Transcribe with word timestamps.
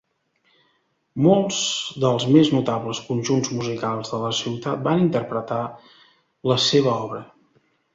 Molts 1.25 1.59
dels 2.05 2.25
més 2.37 2.49
notables 2.55 3.03
conjunts 3.11 3.53
musicals 3.61 4.17
de 4.17 4.25
la 4.27 4.35
ciutat 4.41 4.85
van 4.91 5.07
interpretar 5.09 5.65
la 6.55 6.63
seva 6.71 7.01
obra. 7.09 7.27